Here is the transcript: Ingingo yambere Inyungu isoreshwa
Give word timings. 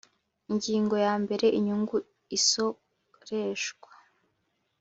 Ingingo 0.51 0.95
yambere 1.05 1.45
Inyungu 1.57 1.95
isoreshwa 2.37 3.91